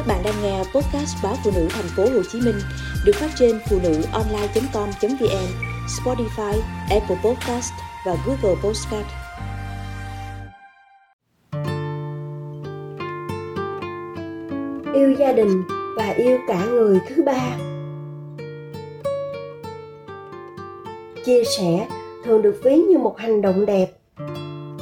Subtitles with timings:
[0.00, 2.54] Các bạn đang nghe podcast báo phụ nữ thành phố Hồ Chí Minh
[3.04, 5.48] được phát trên phụ nữ online.com.vn,
[5.86, 7.72] Spotify, Apple Podcast
[8.06, 9.06] và Google Podcast.
[14.94, 15.62] Yêu gia đình
[15.96, 17.56] và yêu cả người thứ ba.
[21.24, 21.88] Chia sẻ
[22.24, 23.86] thường được ví như một hành động đẹp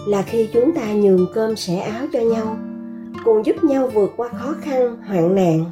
[0.06, 2.56] là khi chúng ta nhường cơm sẻ áo cho nhau
[3.28, 5.64] cùng giúp nhau vượt qua khó khăn, hoạn nạn.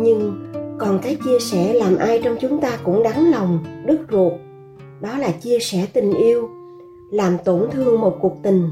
[0.00, 4.32] Nhưng còn cái chia sẻ làm ai trong chúng ta cũng đắng lòng, đứt ruột.
[5.00, 6.48] Đó là chia sẻ tình yêu,
[7.10, 8.70] làm tổn thương một cuộc tình.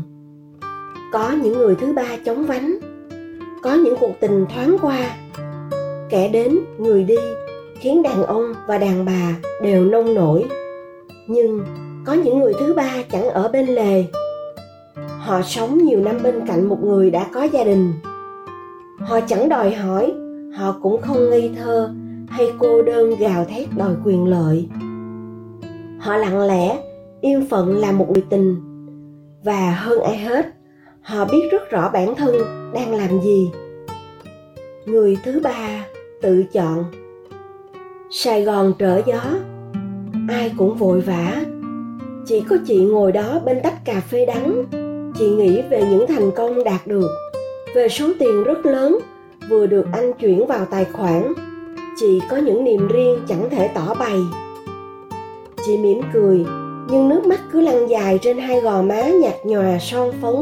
[1.13, 2.79] Có những người thứ ba chống vánh,
[3.63, 5.17] có những cuộc tình thoáng qua.
[6.11, 7.19] Kẻ đến, người đi,
[7.81, 10.45] khiến đàn ông và đàn bà đều nông nổi.
[11.27, 11.61] Nhưng
[12.07, 14.05] có những người thứ ba chẳng ở bên lề
[15.23, 17.93] họ sống nhiều năm bên cạnh một người đã có gia đình.
[18.99, 20.13] Họ chẳng đòi hỏi,
[20.57, 21.91] họ cũng không ngây thơ
[22.29, 24.69] hay cô đơn gào thét đòi quyền lợi.
[25.99, 26.79] Họ lặng lẽ,
[27.21, 28.57] yên phận là một người tình.
[29.45, 30.47] Và hơn ai hết,
[31.03, 32.35] họ biết rất rõ bản thân
[32.75, 33.51] đang làm gì.
[34.87, 35.87] Người thứ ba
[36.23, 36.85] tự chọn.
[38.11, 39.23] Sài gòn trở gió,
[40.29, 41.43] ai cũng vội vã.
[42.27, 44.65] Chỉ có chị ngồi đó bên tách cà phê đắng
[45.19, 47.11] chị nghĩ về những thành công đạt được.
[47.75, 48.99] Về số tiền rất lớn,
[49.51, 51.33] vừa được anh chuyển vào tài khoản,
[51.97, 54.19] chị có những niềm riêng chẳng thể tỏ bày.
[55.67, 56.45] Chị mỉm cười,
[56.91, 60.35] nhưng nước mắt cứ lăn dài trên hai gò má nhạt nhòa son phấn.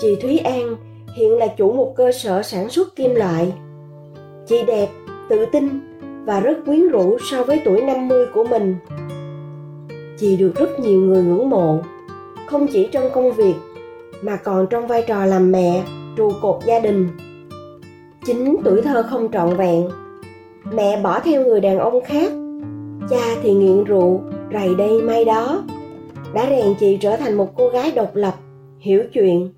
[0.00, 0.76] Chị thúy an
[1.14, 3.52] hiện là chủ một cơ sở sản xuất kim loại.
[4.46, 4.88] Chị đẹp,
[5.28, 5.80] tự tin
[6.26, 8.76] và rất quyến rũ so với tuổi 50 của mình.
[10.18, 11.78] Chị được rất nhiều người ngưỡng mộ
[12.50, 13.54] không chỉ trong công việc,
[14.22, 15.82] mà còn trong vai trò làm mẹ,
[16.16, 17.08] trụ cột gia đình.
[18.24, 19.88] Chính tuổi thơ không trọn vẹn,
[20.72, 22.32] mẹ bỏ theo người đàn ông khác,
[23.10, 24.20] cha thì nghiện rượu,
[24.52, 25.62] rầy đây may đó,
[26.34, 28.34] đã rèn chị trở thành một cô gái độc lập,
[28.78, 29.50] hiểu chuyện.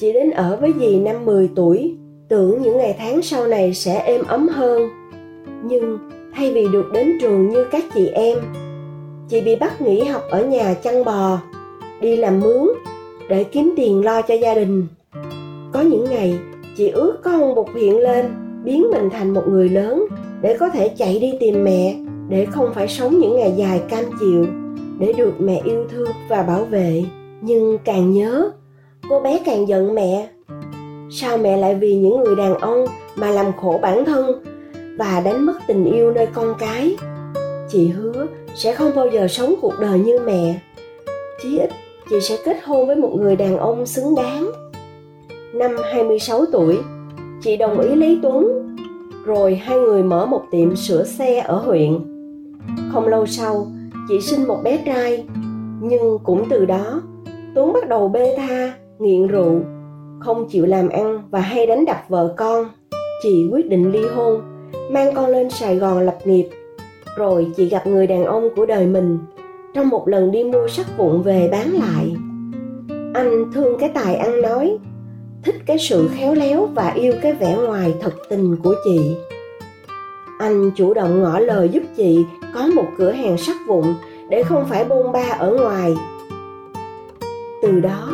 [0.00, 1.96] Chị đến ở với dì năm 10 tuổi,
[2.28, 4.88] tưởng những ngày tháng sau này sẽ êm ấm hơn.
[5.64, 5.98] Nhưng
[6.34, 8.38] thay vì được đến trường như các chị em,
[9.28, 11.38] chị bị bắt nghỉ học ở nhà chăn bò
[12.04, 12.68] đi làm mướn
[13.28, 14.86] để kiếm tiền lo cho gia đình.
[15.72, 16.38] Có những ngày,
[16.76, 18.26] chị ước có ông bụt hiện lên,
[18.64, 20.06] biến mình thành một người lớn
[20.40, 21.96] để có thể chạy đi tìm mẹ,
[22.28, 24.46] để không phải sống những ngày dài cam chịu,
[24.98, 27.04] để được mẹ yêu thương và bảo vệ.
[27.40, 28.50] Nhưng càng nhớ,
[29.08, 30.28] cô bé càng giận mẹ.
[31.10, 32.84] Sao mẹ lại vì những người đàn ông
[33.16, 34.44] mà làm khổ bản thân
[34.98, 36.96] và đánh mất tình yêu nơi con cái?
[37.68, 40.60] Chị hứa sẽ không bao giờ sống cuộc đời như mẹ.
[41.42, 41.70] Chí ít
[42.10, 44.50] chị sẽ kết hôn với một người đàn ông xứng đáng.
[45.54, 46.78] Năm 26 tuổi,
[47.42, 48.46] chị đồng ý lấy Tuấn,
[49.24, 51.92] rồi hai người mở một tiệm sửa xe ở huyện.
[52.92, 53.66] Không lâu sau,
[54.08, 55.24] chị sinh một bé trai,
[55.80, 57.02] nhưng cũng từ đó,
[57.54, 59.60] Tuấn bắt đầu bê tha, nghiện rượu,
[60.20, 62.68] không chịu làm ăn và hay đánh đập vợ con.
[63.22, 64.42] Chị quyết định ly hôn,
[64.90, 66.48] mang con lên Sài Gòn lập nghiệp.
[67.16, 69.18] Rồi chị gặp người đàn ông của đời mình
[69.74, 72.16] trong một lần đi mua sắt vụn về bán lại,
[73.14, 74.78] anh thương cái tài ăn nói
[75.44, 79.16] thích cái sự khéo léo và yêu cái vẻ ngoài thật tình của chị.
[80.38, 82.24] Anh chủ động ngỏ lời giúp chị
[82.54, 83.84] có một cửa hàng sắt vụn
[84.30, 85.94] để không phải bôn ba ở ngoài.
[87.62, 88.08] Từ đó,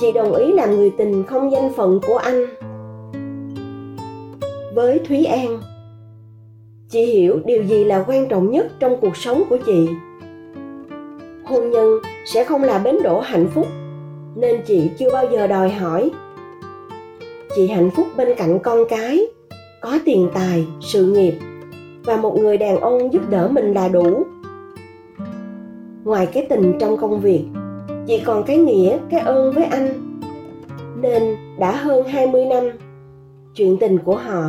[0.00, 2.46] chị đồng ý làm người tình không danh phận của anh.
[4.74, 5.60] Với thúy an,
[6.88, 9.88] chị hiểu điều gì là quan trọng nhất trong cuộc sống của chị
[11.52, 13.66] hôn nhân sẽ không là bến đỗ hạnh phúc,
[14.36, 16.10] nên chị chưa bao giờ đòi hỏi.
[17.56, 19.26] Chị hạnh phúc bên cạnh con cái,
[19.80, 21.34] có tiền tài, sự nghiệp
[22.04, 24.22] và một người đàn ông giúp đỡ mình là đủ.
[26.04, 27.44] Ngoài cái tình trong công việc,
[28.06, 29.88] chị còn cái nghĩa, cái ơn với anh.
[31.00, 32.64] Nên đã hơn 20 năm,
[33.54, 34.42] chuyện tình của họ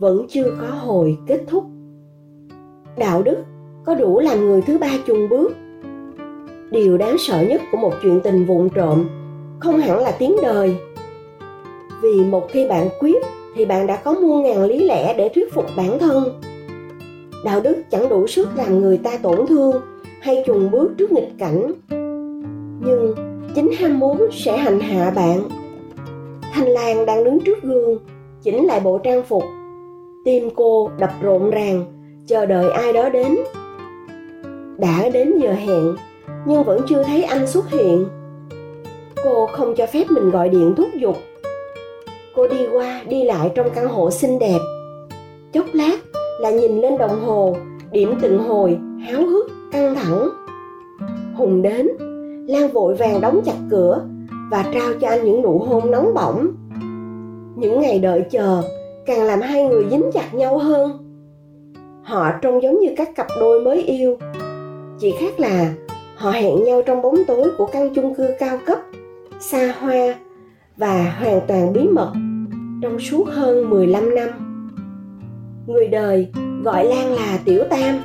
[0.00, 1.64] vẫn chưa có hồi kết thúc.
[2.96, 3.36] Đạo đức
[3.84, 5.52] có đủ làm người thứ ba chung bước
[6.74, 9.08] điều đáng sợ nhất của một chuyện tình vụn trộm.
[9.60, 10.76] Không hẳn là tiếng đời.
[12.02, 13.24] Vì một khi bạn quyết,
[13.54, 16.40] thì bạn đã có muôn ngàn lý lẽ để thuyết phục bản thân.
[17.44, 19.80] Đạo đức chẳng đủ sức làm người ta tổn thương
[20.20, 21.72] hay chùng bước trước nghịch cảnh.
[22.86, 23.14] Nhưng
[23.54, 25.40] chính ham muốn sẽ hành hạ bạn.
[26.52, 27.98] Thanh lan đang đứng trước gương,
[28.42, 29.42] chỉnh lại bộ trang phục.
[30.24, 31.84] Tim cô đập rộn ràng,
[32.26, 33.36] chờ đợi ai đó đến.
[34.78, 35.94] Đã đến giờ hẹn
[36.46, 38.06] nhưng vẫn chưa thấy anh xuất hiện.
[39.24, 41.16] Cô không cho phép mình gọi điện thúc giục.
[42.34, 44.58] Cô đi qua, đi lại trong căn hộ xinh đẹp.
[45.52, 45.96] Chốc lát
[46.40, 47.56] là nhìn lên đồng hồ,
[47.90, 50.28] điểm từng hồi, háo hức, căng thẳng.
[51.36, 51.88] Hùng đến,
[52.48, 54.00] lan vội vàng đóng chặt cửa
[54.50, 56.48] và trao cho anh những nụ hôn nóng bỏng.
[57.56, 58.62] Những ngày đợi chờ,
[59.06, 60.90] càng làm hai người dính chặt nhau hơn.
[62.02, 64.16] Họ trông giống như các cặp đôi mới yêu.
[64.98, 65.74] Chỉ khác là
[66.16, 68.78] họ hẹn nhau trong bóng tối của căn chung cư cao cấp
[69.40, 70.14] xa hoa
[70.76, 72.12] và hoàn toàn bí mật
[72.82, 74.28] trong suốt hơn 15 năm.
[75.66, 76.28] Người đời
[76.64, 78.00] gọi Lan là Tiểu Tam,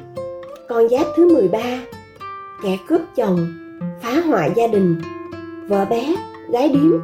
[0.69, 1.59] con giáp thứ 13,
[2.63, 3.47] kẻ cướp chồng,
[4.01, 5.01] phá hoại gia đình,
[5.67, 6.15] vợ bé,
[6.51, 7.01] gái điếm.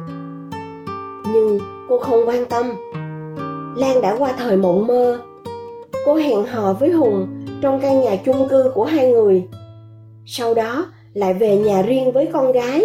[1.32, 2.66] Nhưng cô không quan tâm.
[3.76, 5.18] Lan đã qua thời mộng mơ.
[6.06, 7.26] Cô hẹn hò với Hùng
[7.60, 9.48] trong căn nhà chung cư của hai người.
[10.26, 12.84] Sau đó lại về nhà riêng với con gái.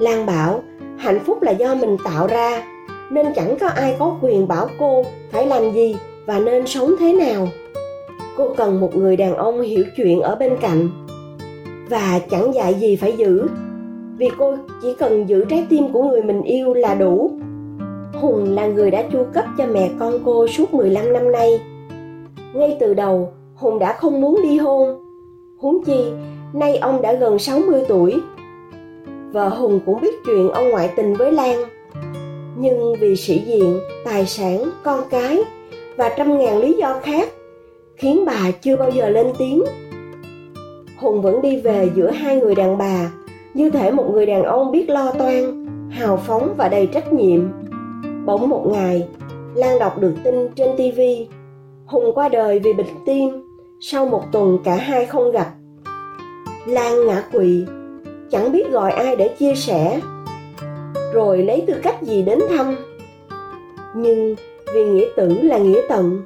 [0.00, 0.62] Lan bảo
[0.98, 2.62] hạnh phúc là do mình tạo ra
[3.10, 5.96] nên chẳng có ai có quyền bảo cô phải làm gì
[6.26, 7.48] và nên sống thế nào
[8.36, 10.88] cô cần một người đàn ông hiểu chuyện ở bên cạnh
[11.88, 13.48] và chẳng dạy gì phải giữ
[14.16, 17.30] vì cô chỉ cần giữ trái tim của người mình yêu là đủ
[18.20, 21.60] Hùng là người đã chu cấp cho mẹ con cô suốt 15 năm nay.
[22.54, 25.00] Ngay từ đầu, Hùng đã không muốn ly hôn.
[25.58, 26.12] Huống chi,
[26.52, 28.20] nay ông đã gần 60 tuổi.
[29.32, 31.64] Vợ Hùng cũng biết chuyện ông ngoại tình với Lan.
[32.56, 35.42] Nhưng vì sĩ diện, tài sản, con cái
[35.96, 37.28] và trăm ngàn lý do khác
[37.96, 39.64] khiến bà chưa bao giờ lên tiếng.
[40.98, 43.10] Hùng vẫn đi về giữa hai người đàn bà,
[43.54, 47.40] như thể một người đàn ông biết lo toan, hào phóng và đầy trách nhiệm.
[48.26, 49.08] Bỗng một ngày,
[49.54, 51.00] lan đọc được tin trên tv
[51.90, 53.28] hùng qua đời vì bệnh tim,
[53.80, 55.46] sau một tuần cả hai không gặp
[56.66, 57.64] lan ngã quỵ.
[58.30, 60.00] Chẳng biết gọi ai để chia sẻ.
[61.14, 62.76] Rồi lấy tư cách gì đến thăm?
[63.96, 64.34] Nhưng
[64.74, 66.22] vì nghĩa tử là nghĩa tận,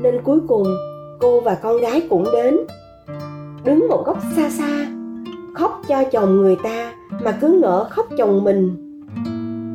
[0.00, 0.66] nên cuối cùng
[1.20, 2.56] cô và con gái cũng đến.
[3.64, 4.86] Đứng một góc xa xa,
[5.54, 6.92] khóc cho chồng người ta
[7.22, 8.76] mà cứ ngỡ khóc chồng mình.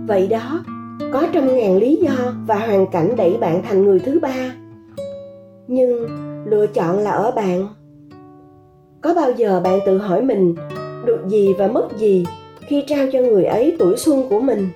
[0.08, 0.64] Vậy đó,
[1.14, 4.52] có trăm ngàn lý do và hoàn cảnh đẩy bạn thành người thứ ba.
[5.68, 6.08] Nhưng
[6.46, 7.68] lựa chọn là ở bạn
[9.04, 10.56] có bao giờ bạn tự hỏi mình
[11.06, 12.26] được gì và mất gì
[12.60, 14.70] khi trao cho người ấy tuổi xuân của mình?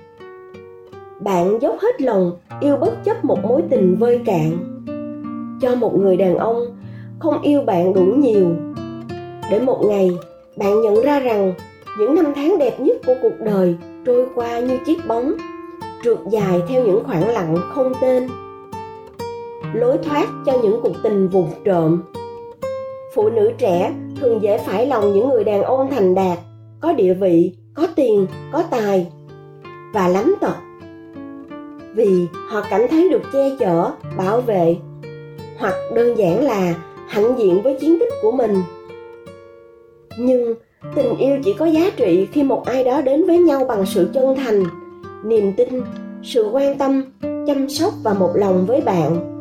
[1.20, 4.58] Bạn dốc hết lòng yêu bất chấp một mối tình vơi cạn.
[5.60, 6.66] Cho một người đàn ông
[7.18, 8.48] không yêu bạn đủ nhiều.
[9.50, 10.10] Để một ngày,
[10.56, 11.54] bạn nhận ra rằng
[11.98, 13.76] những năm tháng đẹp nhất của cuộc đời
[14.06, 15.32] trôi qua như chiếc bóng,
[16.04, 18.28] trượt dài theo những khoảng lặng không tên.
[19.74, 22.02] Lối thoát cho những cuộc tình vụt trộm.
[23.14, 26.38] Phụ nữ trẻ thường dễ phải lòng những người đàn ông thành đạt,
[26.80, 29.06] có địa vị, có tiền, có tài
[29.94, 30.56] và lắm tật.
[31.94, 34.76] Vì họ cảm thấy được che chở, bảo vệ,
[35.58, 36.74] hoặc đơn giản là
[37.08, 38.54] hãnh diện với chiến tích của mình.
[40.18, 40.54] Nhưng
[40.94, 44.10] tình yêu chỉ có giá trị khi một ai đó đến với nhau bằng sự
[44.14, 44.64] chân thành,
[45.24, 45.68] niềm tin,
[46.22, 47.02] sự quan tâm,
[47.46, 49.34] chăm sóc và một lòng với bạn.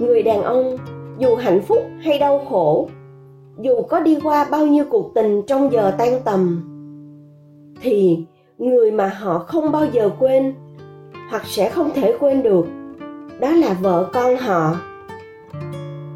[0.00, 0.76] Người đàn ông,
[1.18, 2.88] dù hạnh phúc hay đau khổ
[3.60, 6.72] dù có đi qua bao nhiêu cuộc tình trong giờ tan tầm
[7.82, 8.18] thì
[8.58, 10.54] người mà họ không bao giờ quên
[11.30, 12.66] hoặc sẽ không thể quên được
[13.40, 14.76] đó là vợ con họ.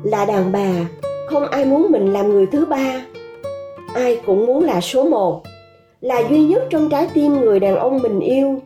[0.02, 0.70] Là đàn bà
[1.28, 3.02] không ai muốn mình làm người thứ ba
[3.94, 5.42] ai cũng muốn là số một
[6.00, 8.60] là duy nhất trong trái tim người đàn ông mình yêu.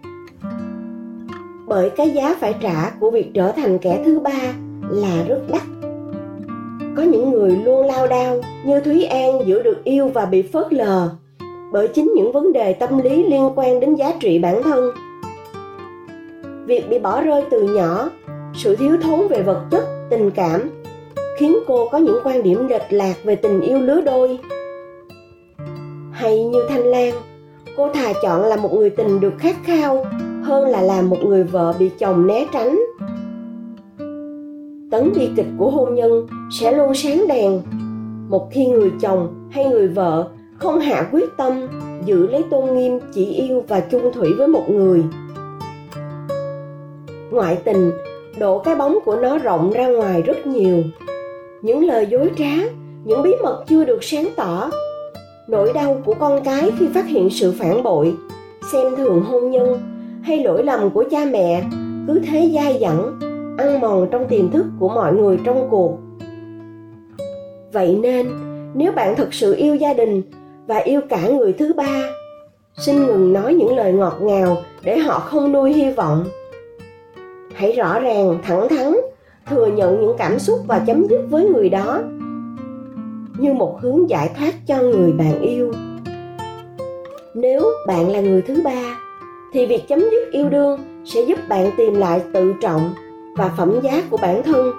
[1.66, 4.54] Bởi cái giá phải trả của việc trở thành kẻ thứ ba
[4.90, 5.62] là rất đắt
[7.04, 11.08] những người luôn lao đao, như thúy an giữa được yêu và bị phớt lờ,
[11.72, 14.90] bởi chính những vấn đề tâm lý liên quan đến giá trị bản thân.
[16.66, 18.10] Việc bị bỏ rơi từ nhỏ,
[18.54, 20.70] sự thiếu thốn về vật chất, tình cảm,
[21.38, 24.38] khiến cô có những quan điểm lệch lạc về tình yêu lứa đôi.
[26.12, 27.14] Hay như thanh lan,
[27.76, 30.06] cô thà chọn là một người tình được khát khao
[30.42, 32.80] hơn là làm một người vợ bị chồng né tránh
[34.94, 36.26] tấn bi kịch của hôn nhân
[36.60, 37.62] sẽ luôn sáng đèn.
[38.28, 41.68] Một khi người chồng hay người vợ không hạ quyết tâm
[42.04, 45.04] giữ lấy tôn nghiêm, chỉ yêu và chung thủy với một người.
[47.30, 47.90] Ngoại tình
[48.38, 50.82] đổ cái bóng của nó rộng ra ngoài rất nhiều.
[51.62, 52.54] Những lời dối trá,
[53.04, 54.70] những bí mật chưa được sáng tỏ.
[55.48, 58.14] Nỗi đau của con cái khi phát hiện sự phản bội,
[58.72, 59.80] xem thường hôn nhân
[60.22, 61.62] hay lỗi lầm của cha mẹ
[62.08, 63.18] cứ thế dai dẳng
[63.58, 65.98] ăn mòn trong tiềm thức của mọi người trong cuộc.
[67.72, 68.28] Vậy nên,
[68.74, 70.22] nếu bạn thực sự yêu gia đình
[70.66, 72.02] và yêu cả người thứ ba,
[72.76, 76.24] xin ngừng nói những lời ngọt ngào để họ không nuôi hy vọng.
[77.54, 78.94] Hãy rõ ràng, thẳng thắn,
[79.50, 82.00] thừa nhận những cảm xúc và chấm dứt với người đó
[83.38, 85.72] như một hướng giải thoát cho người bạn yêu.
[87.34, 88.98] Nếu bạn là người thứ ba,
[89.52, 92.94] thì việc chấm dứt yêu đương sẽ giúp bạn tìm lại tự trọng
[93.36, 94.72] và phẩm giá của bản thân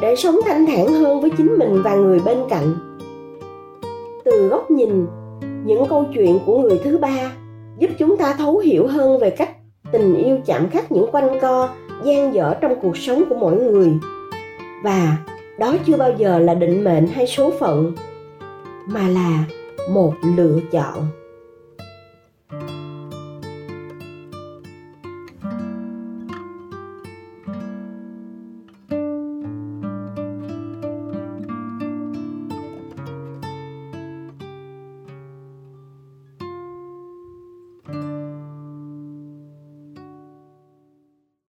[0.00, 2.98] để sống thanh thản hơn với chính mình và người bên cạnh.
[4.24, 5.06] Từ góc nhìn,
[5.64, 7.32] những câu chuyện của người thứ ba
[7.78, 9.50] giúp chúng ta thấu hiểu hơn về cách
[9.92, 11.68] tình yêu chạm khắc những quanh co,
[12.04, 13.92] gian dở trong cuộc sống của mỗi người.
[14.84, 15.16] Và
[15.58, 17.92] đó chưa bao giờ là định mệnh hay số phận,
[18.86, 19.44] mà là
[19.90, 21.06] một lựa chọn.